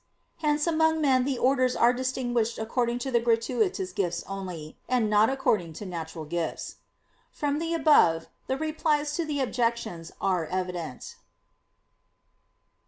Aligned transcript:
Hence 0.37 0.65
among 0.65 0.99
men 0.99 1.25
the 1.25 1.37
orders 1.37 1.75
are 1.75 1.93
distinguished 1.93 2.57
according 2.57 2.97
to 3.05 3.11
the 3.11 3.19
gratuitous 3.19 3.93
gifts 3.93 4.23
only, 4.27 4.79
and 4.89 5.11
not 5.11 5.29
according 5.29 5.73
to 5.73 5.85
natural 5.85 6.25
gifts. 6.25 6.77
From 7.31 7.59
the 7.59 7.75
above 7.75 8.25
the 8.47 8.57
replies 8.57 9.13
to 9.17 9.25
the 9.25 9.41
objections 9.41 10.11
are 10.19 10.47
evident. 10.47 11.17